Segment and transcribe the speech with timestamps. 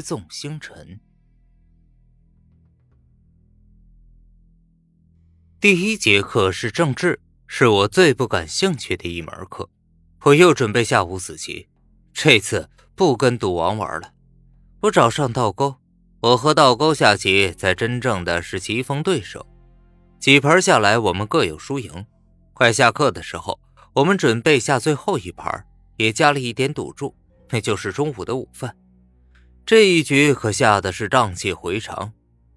[0.00, 1.00] 纵星辰。
[5.60, 9.68] 第一节课是政治，是我最不感兴趣的一门课。
[10.22, 11.68] 我又准备下五子棋，
[12.14, 14.12] 这次不跟赌王玩了。
[14.80, 15.76] 我找上道沟，
[16.20, 19.46] 我和道沟下棋才真正的是棋逢对手。
[20.18, 22.06] 几盘下来，我们各有输赢。
[22.54, 23.60] 快下课的时候，
[23.94, 27.14] 我们准备下最后一盘，也加了一点赌注，
[27.50, 28.76] 那就是中午的午饭。
[29.70, 32.12] 这一局可下的是荡气回肠，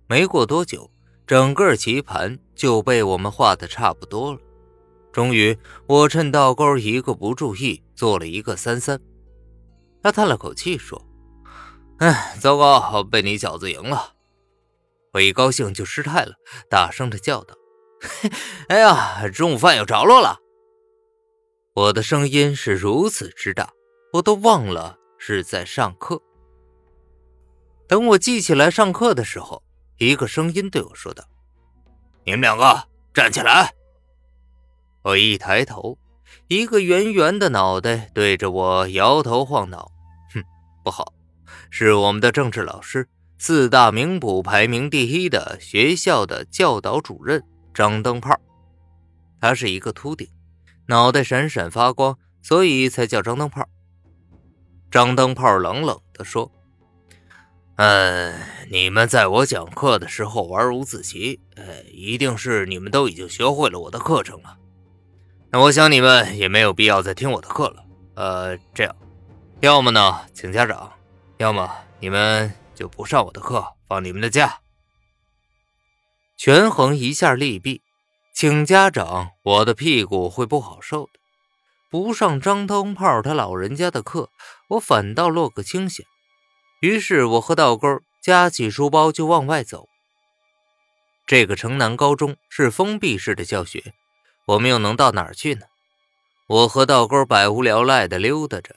[0.07, 0.89] 没过多久，
[1.27, 4.39] 整个棋盘就被我们画的差不多了。
[5.11, 5.55] 终于，
[5.85, 8.99] 我趁倒钩一个不注意，做了一个三三。
[10.01, 11.05] 他叹了口气说
[12.01, 14.13] ：“哎，糟糕，被你小子赢了。”
[15.13, 16.33] 我一高兴就失态了，
[16.67, 17.53] 大声的叫道
[18.69, 20.39] ：“哎呀，中午饭有着落了！”
[21.77, 23.71] 我的声音是如此之大，
[24.13, 26.19] 我都忘了是在上课。
[27.93, 29.61] 等我记起来上课的时候，
[29.99, 31.23] 一个声音对我说道
[32.25, 33.71] ：“你们两个站起来。”
[35.05, 35.99] 我一抬头，
[36.47, 39.91] 一个圆圆的脑袋对着我摇头晃脑。
[40.33, 40.41] 哼，
[40.83, 41.13] 不好，
[41.69, 47.43] 是我们的政治老师，四大名捕排名第一的学校的教导主任
[47.75, 48.35] 张灯泡。
[49.39, 50.27] 他是一个秃顶，
[50.87, 53.63] 脑袋闪闪发光，所以才叫张灯泡。
[54.89, 56.51] 张灯泡冷冷地说。
[57.75, 64.57] 嗯，你们在我讲课的时候玩五子棋，呃，一定是你们都已经学会了我的课程了。
[65.49, 67.83] 那我想你们也没有必要再听我的课了。
[68.15, 68.95] 呃，这样，
[69.61, 70.93] 要么呢请家长，
[71.37, 71.67] 要么
[71.99, 74.59] 你们就不上我的课，放你们的假。
[76.37, 77.81] 权衡一下利弊，
[78.35, 81.11] 请家长，我的屁股会不好受的。
[81.89, 84.29] 不上张灯泡他老人家的课，
[84.69, 86.05] 我反倒落个清闲。
[86.83, 89.87] 于是我和道沟夹起书包就往外走。
[91.25, 93.93] 这个城南高中是封闭式的教学，
[94.43, 95.65] 我们又能到哪儿去呢？
[96.45, 98.75] 我和道沟百无聊赖地溜达着，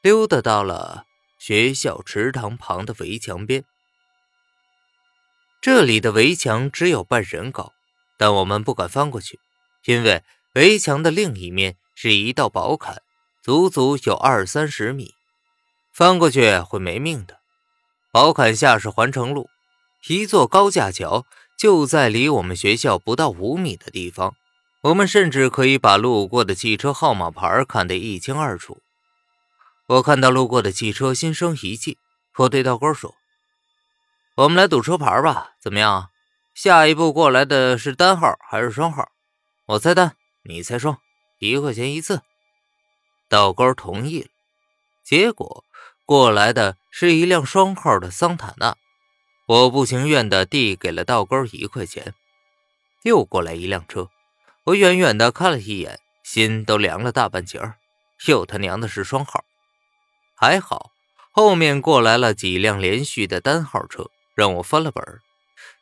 [0.00, 1.04] 溜达到了
[1.38, 3.62] 学校池塘旁的围墙边。
[5.60, 7.74] 这里的围墙只有半人高，
[8.16, 9.38] 但我们不敢翻过去，
[9.84, 10.24] 因为
[10.54, 13.02] 围墙的另一面是一道薄坎，
[13.42, 15.12] 足足有二三十米，
[15.92, 17.41] 翻过去会没命的。
[18.12, 19.48] 宝坎下是环城路，
[20.06, 21.24] 一座高架桥
[21.58, 24.34] 就在离我们学校不到五米的地方。
[24.82, 28.82] 我们甚至可以把路过的汽车号码牌看得一清二楚。
[29.86, 31.96] 我看到路过的汽车，心生一计。
[32.36, 33.14] 我对道哥说
[34.36, 36.10] ：“我们来赌车牌吧，怎么样？
[36.52, 39.08] 下一步过来的是单号还是双号？
[39.64, 40.98] 我猜单，你猜双，
[41.38, 42.20] 一块钱一次。”
[43.30, 44.28] 道哥同意了。
[45.02, 45.64] 结果。
[46.12, 48.76] 过来的是一辆双号的桑塔纳，
[49.46, 52.12] 我不情愿地递给了道沟一块钱。
[53.02, 54.10] 又过来一辆车，
[54.64, 57.76] 我远远地看了一眼，心都凉了大半截儿。
[58.26, 59.42] 又他娘的是双号，
[60.36, 60.90] 还好
[61.30, 65.22] 后面过来了几辆连续的单号车，让我翻了本儿。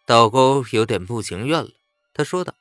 [0.07, 1.71] 道沟有点不情愿了，
[2.15, 2.55] 他说道：“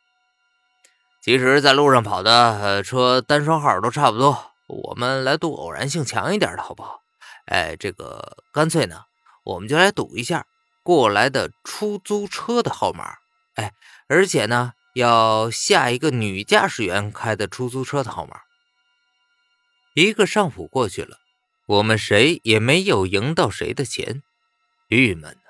[1.21, 7.01] 其实，在路上跑的车单双号都差不多，我们来赌偶然性强一点的好不好？”
[7.49, 9.05] 哎，这个干脆呢，
[9.43, 10.45] 我们就来赌一下
[10.83, 13.15] 过来的出租车的号码。
[13.55, 13.73] 哎，
[14.07, 18.41] 而且呢，要下一个女驾驶员开的出租车的号码。
[19.95, 21.17] 一个上午过去了，
[21.65, 24.21] 我们谁也没有赢到谁的钱，
[24.87, 25.41] 郁闷呢。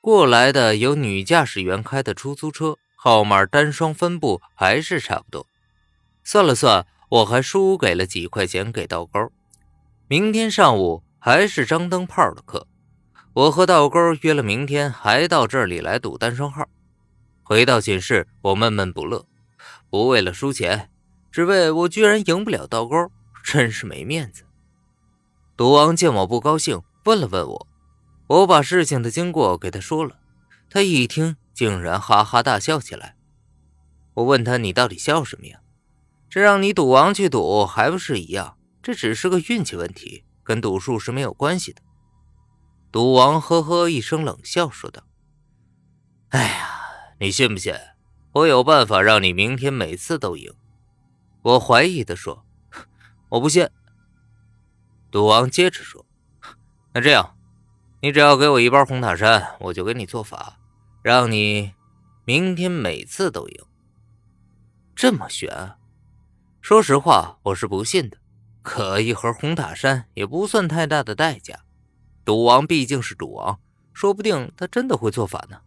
[0.00, 5.46] 过来的有女驾驶员开的出租车号码单双分布还是差不多。
[6.24, 9.30] 算了算，我还输给了几块钱给道沟。
[10.06, 12.66] 明天上午还是张灯泡的课，
[13.32, 16.68] 我和道沟约了明天还到这里来赌单双号。
[17.42, 19.24] 回到寝室，我闷闷不乐，
[19.88, 20.90] 不为了输钱，
[21.32, 23.10] 只为我居然赢不了道沟，
[23.42, 24.44] 真是没面子。
[25.56, 27.66] 赌王见我不高兴，问了问我，
[28.26, 30.18] 我把事情的经过给他说了，
[30.68, 33.16] 他一听竟然哈哈大笑起来。
[34.12, 35.60] 我问他：“你到底笑什么呀？
[36.28, 41.80] 这让你赌王去赌，还不是一样？”这只是个运气问题，跟赌术是没有关系的。
[42.92, 45.02] 赌王呵呵一声冷笑，说道
[46.28, 46.68] ：“哎呀，
[47.18, 47.74] 你信不信？
[48.32, 50.52] 我有办法让你明天每次都赢。”
[51.40, 52.44] 我怀疑的说
[53.30, 53.66] ：“我不信。”
[55.10, 56.04] 赌王接着说
[56.92, 57.38] ：“那这样，
[58.02, 60.58] 你只要给我一包红塔山，我就给你做法，
[61.02, 61.72] 让你
[62.26, 63.64] 明天每次都赢。”
[64.94, 65.72] 这么悬？
[66.60, 68.18] 说实话，我是不信的。
[68.64, 71.60] 可一盒红塔山也不算太大的代价，
[72.24, 73.60] 赌王毕竟是赌王，
[73.92, 75.60] 说不定他真的会做法呢。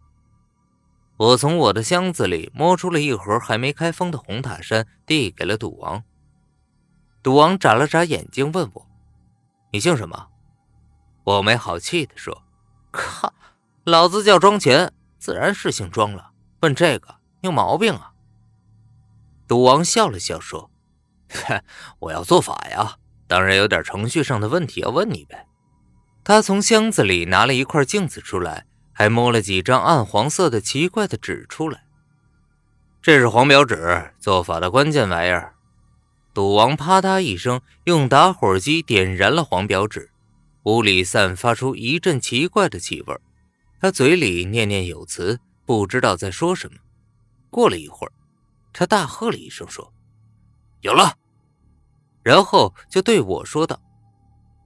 [1.16, 6.02] 我从我的箱子里摸出了一盒还没开封的红塔山，递给了赌王。
[7.22, 8.86] 赌王眨了眨眼睛，问我
[9.72, 10.28] ：“你姓什么？”
[11.22, 12.42] 我没好气地说
[12.90, 13.32] ：“靠，
[13.84, 16.32] 老子叫庄钱，自然是姓庄了。
[16.62, 18.12] 问这个有毛病啊？”
[19.46, 20.68] 赌王笑了笑说
[22.00, 22.96] ：“我要做法呀，
[23.26, 25.46] 当然有点程序上的问题要问你呗。”
[26.24, 31.84] 他从箱子里拿了一块镜子出来，还摸了几张暗黄色的奇怪的纸出来。
[33.00, 35.54] 这是黄表纸，做法的关键玩意儿。
[36.34, 40.10] 赌王啪嗒一声用打火机点燃了黄表纸，
[40.64, 43.16] 屋里散发出一阵奇怪的气味。
[43.80, 46.78] 他嘴里念念有词，不知道在说什么。
[47.48, 48.12] 过了一会儿，
[48.72, 49.92] 他大喝了一声说
[50.80, 51.16] ：“有了！”
[52.22, 53.80] 然后就对我说道。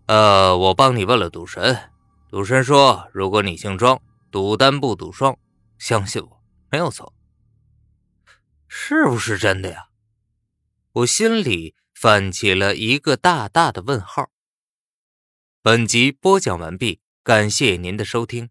[0.07, 1.91] 呃，我帮你问了赌神，
[2.29, 4.01] 赌神说，如果你姓庄，
[4.31, 5.39] 赌单不赌双，
[5.79, 7.15] 相信我，没有错。
[8.67, 9.87] 是不是真的呀？
[10.93, 14.31] 我心里泛起了一个大大的问号。
[15.63, 18.51] 本集播讲完毕，感谢您的收听。